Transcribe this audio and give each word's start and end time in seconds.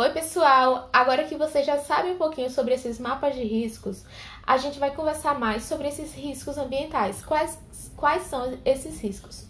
Oi, 0.00 0.10
pessoal! 0.10 0.88
Agora 0.92 1.24
que 1.24 1.34
você 1.34 1.64
já 1.64 1.76
sabe 1.76 2.12
um 2.12 2.16
pouquinho 2.16 2.48
sobre 2.48 2.72
esses 2.72 3.00
mapas 3.00 3.34
de 3.34 3.42
riscos, 3.42 4.04
a 4.46 4.56
gente 4.56 4.78
vai 4.78 4.94
conversar 4.94 5.36
mais 5.36 5.64
sobre 5.64 5.88
esses 5.88 6.14
riscos 6.14 6.56
ambientais. 6.56 7.24
Quais, 7.24 7.58
quais 7.96 8.22
são 8.22 8.56
esses 8.64 9.00
riscos? 9.00 9.46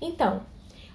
Então, 0.00 0.40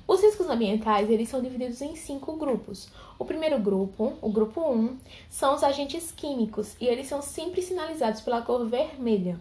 os 0.08 0.24
riscos 0.24 0.50
ambientais 0.50 1.08
eles 1.08 1.30
são 1.30 1.40
divididos 1.40 1.84
em 1.84 1.96
cinco 1.96 2.36
grupos. 2.36 2.90
O 3.20 3.26
primeiro 3.26 3.60
grupo, 3.60 4.14
o 4.24 4.32
grupo 4.32 4.62
1, 4.62 4.74
um, 4.74 4.98
são 5.30 5.54
os 5.54 5.64
agentes 5.64 6.12
químicos 6.12 6.76
e 6.82 6.88
eles 6.88 7.06
são 7.06 7.22
sempre 7.22 7.62
sinalizados 7.62 8.22
pela 8.22 8.42
cor 8.42 8.66
vermelha. 8.66 9.40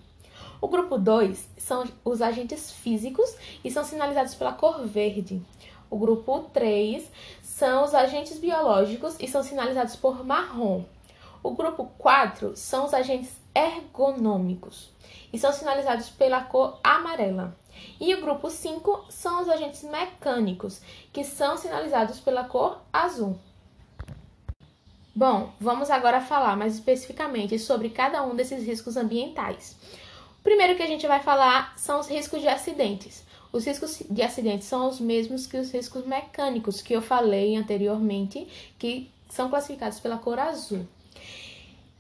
O 0.60 0.68
grupo 0.68 0.98
2 0.98 1.48
são 1.56 1.84
os 2.04 2.20
agentes 2.20 2.70
físicos 2.70 3.34
e 3.64 3.70
são 3.70 3.82
sinalizados 3.82 4.34
pela 4.34 4.52
cor 4.52 4.84
verde. 4.84 5.40
O 5.90 5.98
grupo 5.98 6.40
3 6.52 7.08
são 7.54 7.84
os 7.84 7.94
agentes 7.94 8.36
biológicos 8.36 9.14
e 9.20 9.28
são 9.28 9.40
sinalizados 9.40 9.94
por 9.94 10.26
marrom. 10.26 10.82
O 11.40 11.52
grupo 11.52 11.88
4 11.98 12.56
são 12.56 12.84
os 12.84 12.92
agentes 12.92 13.30
ergonômicos 13.54 14.90
e 15.32 15.38
são 15.38 15.52
sinalizados 15.52 16.08
pela 16.08 16.42
cor 16.42 16.80
amarela. 16.82 17.56
E 18.00 18.12
o 18.12 18.20
grupo 18.20 18.50
5 18.50 19.04
são 19.08 19.40
os 19.40 19.48
agentes 19.48 19.84
mecânicos, 19.84 20.82
que 21.12 21.22
são 21.22 21.56
sinalizados 21.56 22.18
pela 22.18 22.42
cor 22.42 22.80
azul. 22.92 23.38
Bom, 25.14 25.52
vamos 25.60 25.90
agora 25.90 26.20
falar 26.20 26.56
mais 26.56 26.74
especificamente 26.74 27.56
sobre 27.60 27.88
cada 27.90 28.20
um 28.24 28.34
desses 28.34 28.66
riscos 28.66 28.96
ambientais. 28.96 29.76
O 30.40 30.42
primeiro 30.42 30.74
que 30.74 30.82
a 30.82 30.88
gente 30.88 31.06
vai 31.06 31.20
falar 31.20 31.72
são 31.78 32.00
os 32.00 32.08
riscos 32.08 32.40
de 32.40 32.48
acidentes. 32.48 33.24
Os 33.54 33.64
riscos 33.64 34.02
de 34.10 34.20
acidente 34.20 34.64
são 34.64 34.88
os 34.88 34.98
mesmos 34.98 35.46
que 35.46 35.56
os 35.56 35.70
riscos 35.70 36.04
mecânicos 36.04 36.82
que 36.82 36.92
eu 36.92 37.00
falei 37.00 37.54
anteriormente, 37.54 38.48
que 38.76 39.08
são 39.28 39.48
classificados 39.48 40.00
pela 40.00 40.18
cor 40.18 40.40
azul. 40.40 40.84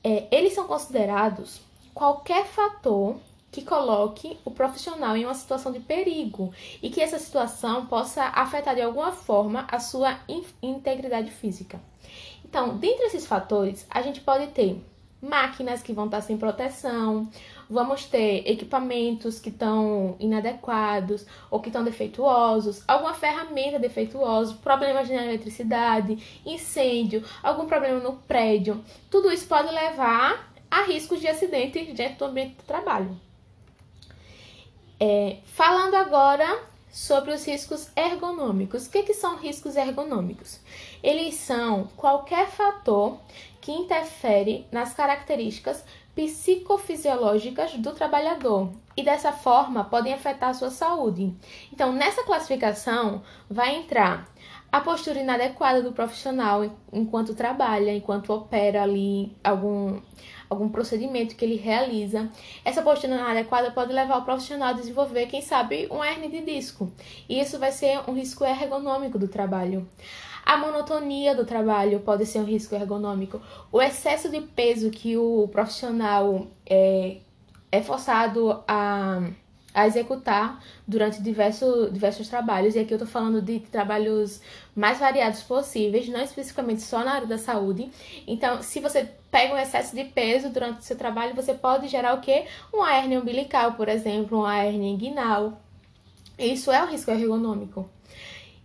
É, 0.02 0.26
eles 0.32 0.52
são 0.52 0.66
considerados 0.66 1.60
qualquer 1.94 2.44
fator 2.44 3.20
que 3.52 3.62
coloque 3.62 4.36
o 4.44 4.50
profissional 4.50 5.16
em 5.16 5.26
uma 5.26 5.34
situação 5.34 5.70
de 5.70 5.78
perigo 5.78 6.52
e 6.82 6.90
que 6.90 7.00
essa 7.00 7.20
situação 7.20 7.86
possa 7.86 8.24
afetar 8.24 8.74
de 8.74 8.82
alguma 8.82 9.12
forma 9.12 9.64
a 9.70 9.78
sua 9.78 10.18
integridade 10.60 11.30
física. 11.30 11.80
Então, 12.44 12.78
dentre 12.78 13.06
esses 13.06 13.28
fatores, 13.28 13.86
a 13.88 14.02
gente 14.02 14.20
pode 14.20 14.48
ter 14.48 14.84
máquinas 15.24 15.82
que 15.82 15.92
vão 15.92 16.04
estar 16.04 16.20
sem 16.20 16.36
proteção, 16.36 17.28
vamos 17.68 18.04
ter 18.04 18.48
equipamentos 18.48 19.40
que 19.40 19.48
estão 19.48 20.16
inadequados 20.20 21.26
ou 21.50 21.60
que 21.60 21.68
estão 21.68 21.82
defeituosos, 21.82 22.84
alguma 22.86 23.14
ferramenta 23.14 23.78
defeituosa, 23.78 24.54
problemas 24.62 25.08
na 25.08 25.24
eletricidade, 25.24 26.40
incêndio, 26.44 27.24
algum 27.42 27.66
problema 27.66 27.98
no 28.00 28.14
prédio. 28.18 28.84
Tudo 29.10 29.32
isso 29.32 29.46
pode 29.46 29.72
levar 29.72 30.52
a 30.70 30.82
riscos 30.82 31.20
de 31.20 31.28
acidente 31.28 31.92
dentro 31.92 32.18
do 32.18 32.24
ambiente 32.26 32.56
do 32.56 32.62
trabalho. 32.64 33.18
É, 35.00 35.38
falando 35.44 35.94
agora 35.94 36.73
sobre 36.94 37.32
os 37.32 37.44
riscos 37.44 37.88
ergonômicos. 37.96 38.86
O 38.86 38.90
que, 38.90 39.02
que 39.02 39.14
são 39.14 39.36
riscos 39.36 39.74
ergonômicos? 39.74 40.60
Eles 41.02 41.34
são 41.34 41.88
qualquer 41.96 42.46
fator 42.46 43.18
que 43.60 43.72
interfere 43.72 44.64
nas 44.70 44.94
características 44.94 45.84
psicofisiológicas 46.14 47.72
do 47.78 47.90
trabalhador 47.92 48.70
e 48.96 49.02
dessa 49.02 49.32
forma 49.32 49.82
podem 49.82 50.14
afetar 50.14 50.50
a 50.50 50.54
sua 50.54 50.70
saúde. 50.70 51.34
Então, 51.72 51.92
nessa 51.92 52.22
classificação 52.22 53.24
vai 53.50 53.74
entrar 53.74 54.28
a 54.70 54.80
postura 54.80 55.18
inadequada 55.18 55.82
do 55.82 55.90
profissional 55.90 56.64
enquanto 56.92 57.34
trabalha, 57.34 57.92
enquanto 57.92 58.32
opera 58.32 58.84
ali 58.84 59.36
algum 59.42 60.00
algum 60.48 60.68
procedimento 60.68 61.36
que 61.36 61.44
ele 61.44 61.56
realiza. 61.56 62.30
Essa 62.64 62.82
postura 62.82 63.14
inadequada 63.14 63.70
pode 63.70 63.92
levar 63.92 64.18
o 64.18 64.24
profissional 64.24 64.68
a 64.68 64.72
desenvolver, 64.72 65.26
quem 65.26 65.40
sabe, 65.40 65.88
um 65.90 66.02
hernia 66.02 66.28
de 66.28 66.40
disco. 66.40 66.92
E 67.28 67.40
isso 67.40 67.58
vai 67.58 67.72
ser 67.72 68.00
um 68.08 68.14
risco 68.14 68.44
ergonômico 68.44 69.18
do 69.18 69.28
trabalho. 69.28 69.88
A 70.44 70.58
monotonia 70.58 71.34
do 71.34 71.46
trabalho 71.46 72.00
pode 72.00 72.26
ser 72.26 72.38
um 72.38 72.44
risco 72.44 72.74
ergonômico. 72.74 73.40
O 73.72 73.80
excesso 73.80 74.28
de 74.28 74.40
peso 74.42 74.90
que 74.90 75.16
o 75.16 75.48
profissional 75.48 76.46
é, 76.66 77.16
é 77.72 77.82
forçado 77.82 78.62
a, 78.68 79.22
a 79.72 79.86
executar 79.86 80.62
durante 80.86 81.22
diversos, 81.22 81.90
diversos 81.90 82.28
trabalhos. 82.28 82.74
E 82.74 82.78
aqui 82.78 82.92
eu 82.92 82.96
estou 82.96 83.08
falando 83.08 83.40
de 83.40 83.60
trabalhos 83.60 84.42
mais 84.76 84.98
variados 84.98 85.42
possíveis, 85.42 86.08
não 86.08 86.20
especificamente 86.20 86.82
só 86.82 87.02
na 87.02 87.12
área 87.12 87.26
da 87.26 87.38
saúde. 87.38 87.90
Então, 88.26 88.62
se 88.62 88.80
você 88.80 89.08
pega 89.34 89.52
um 89.52 89.58
excesso 89.58 89.96
de 89.96 90.04
peso 90.04 90.48
durante 90.48 90.78
o 90.78 90.84
seu 90.84 90.96
trabalho, 90.96 91.34
você 91.34 91.52
pode 91.52 91.88
gerar 91.88 92.14
o 92.14 92.20
quê? 92.20 92.46
Uma 92.72 92.96
hernia 92.96 93.18
umbilical, 93.18 93.72
por 93.72 93.88
exemplo, 93.88 94.38
uma 94.38 94.64
hernia 94.64 94.92
inguinal. 94.92 95.60
Isso 96.38 96.70
é 96.70 96.80
um 96.80 96.86
risco 96.86 97.10
ergonômico. 97.10 97.90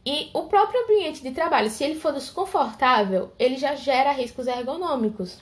E 0.06 0.30
o 0.32 0.44
próprio 0.44 0.84
ambiente 0.84 1.24
de 1.24 1.32
trabalho, 1.32 1.72
se 1.72 1.84
ele 1.84 2.00
for 2.00 2.14
desconfortável, 2.14 3.34
ele 3.40 3.58
já 3.58 3.74
gera 3.74 4.12
riscos 4.12 4.46
ergonômicos. 4.46 5.40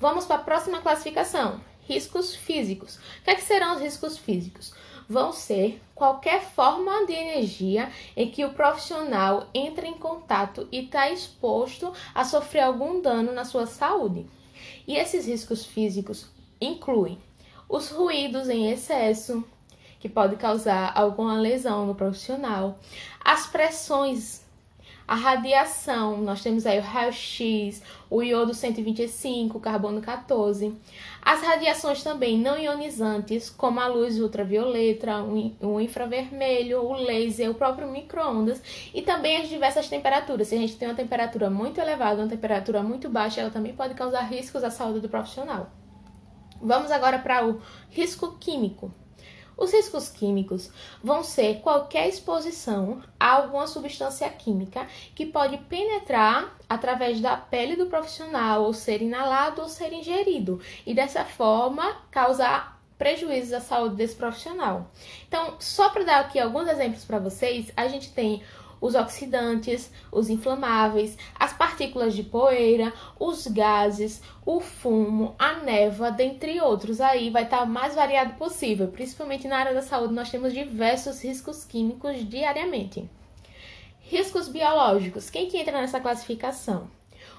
Vamos 0.00 0.24
para 0.24 0.40
a 0.40 0.44
próxima 0.44 0.80
classificação: 0.80 1.60
riscos 1.86 2.34
físicos. 2.34 2.96
O 2.96 3.22
que, 3.22 3.30
é 3.30 3.34
que 3.36 3.42
serão 3.42 3.76
os 3.76 3.80
riscos 3.80 4.18
físicos? 4.18 4.74
Vão 5.08 5.32
ser 5.32 5.82
qualquer 5.94 6.42
forma 6.42 7.06
de 7.06 7.12
energia 7.12 7.90
em 8.16 8.30
que 8.30 8.44
o 8.44 8.52
profissional 8.54 9.48
entra 9.52 9.86
em 9.86 9.94
contato 9.94 10.66
e 10.72 10.84
está 10.84 11.10
exposto 11.10 11.92
a 12.14 12.24
sofrer 12.24 12.60
algum 12.60 13.00
dano 13.00 13.32
na 13.32 13.44
sua 13.44 13.66
saúde. 13.66 14.26
E 14.86 14.96
esses 14.96 15.26
riscos 15.26 15.64
físicos 15.64 16.26
incluem 16.60 17.18
os 17.68 17.90
ruídos 17.90 18.48
em 18.48 18.70
excesso, 18.70 19.44
que 19.98 20.08
pode 20.08 20.36
causar 20.36 20.92
alguma 20.94 21.34
lesão 21.38 21.86
no 21.86 21.94
profissional, 21.94 22.78
as 23.24 23.46
pressões, 23.46 24.43
a 25.06 25.14
radiação, 25.14 26.16
nós 26.22 26.42
temos 26.42 26.64
aí 26.64 26.78
o 26.78 26.82
raio-x, 26.82 27.82
o 28.08 28.22
iodo 28.22 28.54
125, 28.54 29.58
o 29.58 29.60
carbono 29.60 30.00
14, 30.00 30.74
as 31.20 31.42
radiações 31.42 32.02
também 32.02 32.38
não 32.38 32.58
ionizantes, 32.58 33.50
como 33.50 33.80
a 33.80 33.86
luz 33.86 34.18
ultravioleta, 34.18 35.22
o 35.60 35.80
infravermelho, 35.80 36.82
o 36.82 36.94
laser, 36.94 37.50
o 37.50 37.54
próprio 37.54 37.90
micro-ondas 37.90 38.62
e 38.94 39.02
também 39.02 39.42
as 39.42 39.48
diversas 39.48 39.88
temperaturas. 39.88 40.48
Se 40.48 40.54
a 40.54 40.58
gente 40.58 40.76
tem 40.76 40.88
uma 40.88 40.94
temperatura 40.94 41.50
muito 41.50 41.80
elevada, 41.80 42.22
uma 42.22 42.28
temperatura 42.28 42.82
muito 42.82 43.08
baixa, 43.08 43.42
ela 43.42 43.50
também 43.50 43.74
pode 43.74 43.94
causar 43.94 44.22
riscos 44.22 44.64
à 44.64 44.70
saúde 44.70 45.00
do 45.00 45.08
profissional. 45.08 45.70
Vamos 46.62 46.90
agora 46.90 47.18
para 47.18 47.46
o 47.46 47.60
risco 47.90 48.38
químico. 48.38 48.90
Os 49.56 49.72
riscos 49.72 50.08
químicos 50.08 50.70
vão 51.02 51.22
ser 51.22 51.60
qualquer 51.60 52.08
exposição 52.08 53.02
a 53.18 53.32
alguma 53.34 53.66
substância 53.66 54.28
química 54.28 54.86
que 55.14 55.26
pode 55.26 55.58
penetrar 55.58 56.56
através 56.68 57.20
da 57.20 57.36
pele 57.36 57.76
do 57.76 57.86
profissional, 57.86 58.64
ou 58.64 58.72
ser 58.72 59.00
inalado 59.00 59.62
ou 59.62 59.68
ser 59.68 59.92
ingerido, 59.92 60.60
e 60.84 60.92
dessa 60.92 61.24
forma 61.24 61.96
causar 62.10 62.80
prejuízos 62.98 63.52
à 63.52 63.60
saúde 63.60 63.96
desse 63.96 64.16
profissional. 64.16 64.90
Então, 65.28 65.54
só 65.58 65.90
para 65.90 66.04
dar 66.04 66.20
aqui 66.20 66.38
alguns 66.38 66.68
exemplos 66.68 67.04
para 67.04 67.18
vocês, 67.18 67.70
a 67.76 67.88
gente 67.88 68.12
tem 68.12 68.42
os 68.80 68.94
oxidantes, 68.94 69.90
os 70.12 70.28
inflamáveis, 70.28 71.16
partículas 71.64 72.14
de 72.14 72.22
poeira, 72.22 72.92
os 73.18 73.46
gases, 73.46 74.20
o 74.44 74.60
fumo, 74.60 75.34
a 75.38 75.54
neva, 75.54 76.10
dentre 76.10 76.60
outros. 76.60 77.00
Aí 77.00 77.30
vai 77.30 77.44
estar 77.44 77.58
tá 77.58 77.62
o 77.62 77.66
mais 77.66 77.94
variado 77.94 78.34
possível, 78.34 78.88
principalmente 78.88 79.48
na 79.48 79.56
área 79.56 79.72
da 79.72 79.80
saúde, 79.80 80.12
nós 80.12 80.30
temos 80.30 80.52
diversos 80.52 81.24
riscos 81.24 81.64
químicos 81.64 82.28
diariamente. 82.28 83.08
Riscos 84.00 84.46
biológicos. 84.46 85.30
Quem 85.30 85.48
que 85.48 85.56
entra 85.56 85.80
nessa 85.80 86.00
classificação? 86.00 86.90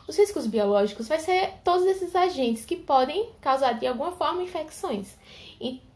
Os 0.08 0.18
riscos 0.18 0.48
biológicos 0.48 1.08
vai 1.08 1.20
ser 1.20 1.54
todos 1.64 1.86
esses 1.86 2.16
agentes 2.16 2.66
que 2.66 2.76
podem 2.76 3.30
causar 3.40 3.74
de 3.74 3.86
alguma 3.86 4.12
forma 4.14 4.42
infecções, 4.42 5.16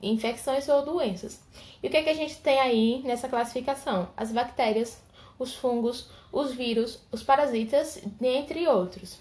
infecções 0.04 0.70
ou 0.70 0.86
doenças. 0.86 1.42
E 1.82 1.88
o 1.88 1.90
que, 1.90 1.98
é 1.98 2.04
que 2.04 2.10
a 2.12 2.16
gente 2.16 2.38
tem 2.38 2.60
aí 2.60 3.02
nessa 3.04 3.28
classificação? 3.28 4.08
As 4.16 4.32
bactérias, 4.32 5.02
os 5.39 5.56
fungos, 5.56 6.09
os 6.31 6.53
vírus, 6.53 7.00
os 7.12 7.24
parasitas, 7.24 8.03
dentre 8.19 8.68
outros. 8.68 9.18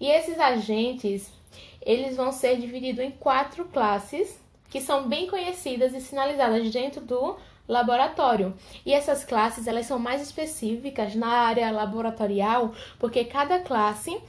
E 0.00 0.06
esses 0.08 0.38
agentes, 0.38 1.30
eles 1.82 2.16
vão 2.16 2.32
ser 2.32 2.56
divididos 2.56 3.04
em 3.04 3.10
quatro 3.10 3.64
classes 3.66 4.40
que 4.70 4.80
são 4.80 5.08
bem 5.08 5.26
conhecidas 5.26 5.92
e 5.94 6.00
sinalizadas 6.00 6.70
dentro 6.70 7.00
do 7.00 7.36
laboratório. 7.68 8.54
E 8.84 8.92
essas 8.92 9.24
classes, 9.24 9.66
elas 9.66 9.86
são 9.86 9.98
mais 9.98 10.22
específicas 10.22 11.14
na 11.14 11.28
área 11.28 11.70
laboratorial, 11.70 12.72
porque 12.98 13.24
cada 13.24 13.60
classe 13.60 14.20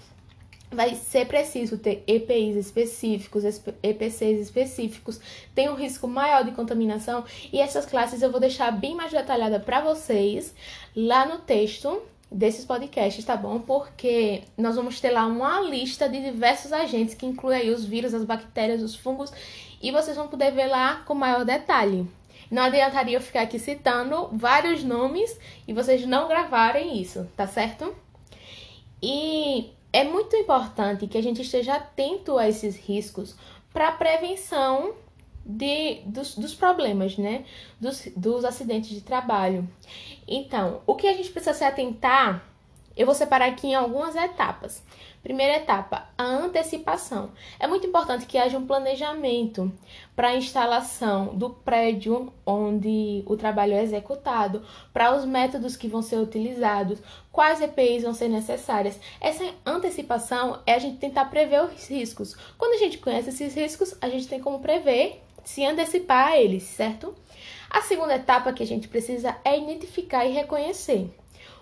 vai 0.69 0.95
ser 0.95 1.25
preciso 1.25 1.77
ter 1.77 2.03
EPIs 2.05 2.55
específicos, 2.55 3.43
EPCs 3.81 4.39
específicos, 4.41 5.19
tem 5.55 5.69
um 5.69 5.75
risco 5.75 6.07
maior 6.07 6.43
de 6.43 6.51
contaminação 6.51 7.23
e 7.51 7.59
essas 7.59 7.85
classes 7.85 8.21
eu 8.21 8.31
vou 8.31 8.39
deixar 8.39 8.71
bem 8.71 8.95
mais 8.95 9.11
detalhada 9.11 9.59
para 9.59 9.81
vocês 9.81 10.53
lá 10.95 11.25
no 11.25 11.39
texto 11.39 12.01
desses 12.29 12.65
podcasts, 12.65 13.23
tá 13.23 13.37
bom? 13.37 13.59
Porque 13.59 14.43
nós 14.57 14.75
vamos 14.75 14.99
ter 14.99 15.11
lá 15.11 15.25
uma 15.25 15.61
lista 15.61 16.09
de 16.09 16.21
diversos 16.21 16.73
agentes 16.73 17.15
que 17.15 17.25
inclui 17.25 17.55
aí 17.55 17.69
os 17.69 17.85
vírus, 17.85 18.13
as 18.13 18.25
bactérias, 18.25 18.81
os 18.81 18.95
fungos 18.95 19.31
e 19.81 19.91
vocês 19.91 20.17
vão 20.17 20.27
poder 20.27 20.51
ver 20.51 20.67
lá 20.67 21.03
com 21.05 21.13
maior 21.13 21.45
detalhe. 21.45 22.05
Não 22.51 22.63
adiantaria 22.63 23.17
eu 23.17 23.21
ficar 23.21 23.41
aqui 23.41 23.59
citando 23.59 24.29
vários 24.31 24.83
nomes 24.83 25.37
e 25.67 25.73
vocês 25.73 26.05
não 26.05 26.27
gravarem 26.27 27.01
isso, 27.01 27.27
tá 27.35 27.47
certo? 27.47 27.95
E 29.01 29.69
é 29.91 30.03
muito 30.03 30.35
importante 30.35 31.07
que 31.07 31.17
a 31.17 31.23
gente 31.23 31.41
esteja 31.41 31.75
atento 31.75 32.37
a 32.37 32.47
esses 32.47 32.75
riscos 32.75 33.35
para 33.73 33.91
prevenção 33.91 34.95
de, 35.45 36.01
dos, 36.05 36.35
dos 36.35 36.53
problemas, 36.53 37.17
né? 37.17 37.45
Dos, 37.79 38.07
dos 38.15 38.43
acidentes 38.43 38.89
de 38.89 39.01
trabalho. 39.01 39.67
Então, 40.27 40.81
o 40.85 40.95
que 40.95 41.07
a 41.07 41.13
gente 41.13 41.29
precisa 41.29 41.53
se 41.53 41.63
atentar, 41.63 42.43
eu 42.95 43.05
vou 43.05 43.15
separar 43.15 43.47
aqui 43.47 43.67
em 43.67 43.75
algumas 43.75 44.15
etapas. 44.15 44.83
Primeira 45.27 45.57
etapa, 45.57 46.07
a 46.18 46.24
antecipação. 46.24 47.31
É 47.59 47.68
muito 47.68 47.85
importante 47.85 48.25
que 48.25 48.38
haja 48.38 48.57
um 48.57 48.65
planejamento 48.65 49.69
para 50.15 50.29
a 50.29 50.35
instalação 50.38 51.35
do 51.35 51.50
prédio 51.50 52.31
onde 52.45 53.24
o 53.25 53.35
trabalho 53.35 53.74
é 53.74 53.83
executado, 53.83 54.65
para 54.94 55.13
os 55.13 55.25
métodos 55.25 55.75
que 55.75 55.89
vão 55.89 56.01
ser 56.01 56.15
utilizados, 56.15 57.00
quais 57.29 57.59
EPIs 57.59 58.03
vão 58.03 58.13
ser 58.13 58.29
necessárias. 58.29 58.97
Essa 59.19 59.44
antecipação 59.65 60.62
é 60.65 60.75
a 60.75 60.79
gente 60.79 60.97
tentar 60.97 61.25
prever 61.25 61.62
os 61.62 61.89
riscos. 61.89 62.33
Quando 62.57 62.75
a 62.75 62.85
gente 62.85 62.97
conhece 62.97 63.27
esses 63.27 63.53
riscos, 63.53 63.97
a 64.00 64.07
gente 64.07 64.30
tem 64.30 64.39
como 64.39 64.62
prever, 64.62 65.21
se 65.44 65.65
antecipar 65.65 66.27
a 66.27 66.38
eles, 66.38 66.63
certo? 66.63 67.13
A 67.69 67.81
segunda 67.81 68.15
etapa 68.15 68.53
que 68.53 68.63
a 68.63 68.65
gente 68.65 68.88
precisa 68.88 69.35
é 69.44 69.59
identificar 69.59 70.25
e 70.25 70.31
reconhecer 70.31 71.13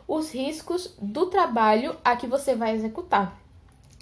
os 0.08 0.32
riscos 0.32 0.96
do 1.02 1.26
trabalho 1.32 1.98
a 2.06 2.16
que 2.16 2.28
você 2.28 2.54
vai 2.54 2.76
executar. 2.76 3.44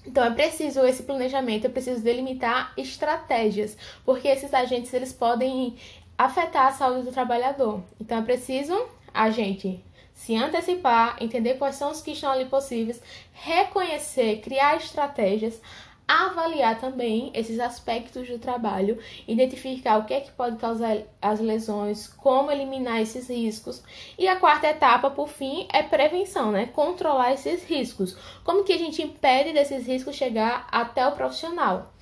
Então 0.06 0.24
é 0.24 0.32
preciso 0.32 0.86
esse 0.86 1.04
planejamento, 1.04 1.66
é 1.66 1.70
preciso 1.70 2.02
delimitar 2.02 2.74
estratégias, 2.78 3.78
porque 4.06 4.28
esses 4.28 4.54
agentes 4.54 4.94
eles 4.94 5.14
podem 5.14 5.76
afetar 6.18 6.68
a 6.68 6.72
saúde 6.72 7.06
do 7.06 7.12
trabalhador. 7.12 7.82
Então 8.00 8.18
é 8.18 8.22
preciso 8.22 8.88
a 9.14 9.30
gente 9.30 9.84
se 10.14 10.36
antecipar, 10.36 11.18
entender 11.20 11.56
quais 11.56 11.76
são 11.76 11.92
os 11.92 12.02
que 12.02 12.12
estão 12.12 12.32
ali 12.32 12.46
possíveis, 12.46 13.02
reconhecer, 13.34 14.42
criar 14.42 14.78
estratégias, 14.78 15.62
avaliar 16.08 16.80
também 16.80 17.32
esses 17.34 17.60
aspectos 17.60 18.28
do 18.28 18.38
trabalho, 18.38 18.98
identificar 19.28 19.98
o 19.98 20.06
que 20.06 20.14
é 20.14 20.22
que 20.22 20.32
pode 20.32 20.58
causar 20.58 20.98
as 21.22 21.40
lesões, 21.40 22.08
como 22.08 22.52
eliminar 22.52 23.02
esses 23.02 23.30
riscos. 23.30 23.84
E 24.18 24.28
a 24.28 24.36
quarta 24.36 24.68
etapa, 24.68 25.10
por 25.10 25.30
fim, 25.30 25.68
é 25.72 25.82
prevenção, 25.82 26.52
né? 26.52 26.68
Controlar 26.68 27.34
esses 27.34 27.64
riscos. 27.64 28.18
Como 28.44 28.64
que 28.64 28.74
a 28.74 28.78
gente 28.78 29.02
impede 29.02 29.54
desses 29.54 29.88
riscos 29.88 30.16
chegar 30.16 30.68
até 30.72 31.08
o 31.08 31.14
profissional? 31.14 31.94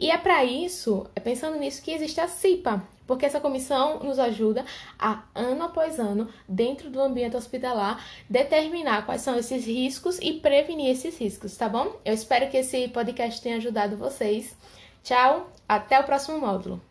E 0.00 0.10
é 0.10 0.16
para 0.16 0.42
isso, 0.42 1.06
é 1.14 1.20
pensando 1.20 1.58
nisso 1.58 1.82
que 1.82 1.90
existe 1.90 2.18
a 2.22 2.26
CIPA, 2.26 2.82
porque 3.06 3.26
essa 3.26 3.38
comissão 3.38 3.98
nos 3.98 4.18
ajuda 4.18 4.64
a, 4.98 5.24
ano 5.34 5.64
após 5.64 6.00
ano, 6.00 6.26
dentro 6.48 6.88
do 6.88 7.02
ambiente 7.02 7.36
hospitalar, 7.36 8.02
determinar 8.26 9.04
quais 9.04 9.20
são 9.20 9.36
esses 9.36 9.66
riscos 9.66 10.18
e 10.22 10.40
prevenir 10.40 10.90
esses 10.90 11.18
riscos, 11.18 11.54
tá 11.54 11.68
bom? 11.68 12.00
Eu 12.02 12.14
espero 12.14 12.50
que 12.50 12.56
esse 12.56 12.88
podcast 12.88 13.42
tenha 13.42 13.58
ajudado 13.58 13.98
vocês. 13.98 14.56
Tchau, 15.04 15.52
até 15.68 16.00
o 16.00 16.04
próximo 16.04 16.40
módulo. 16.40 16.89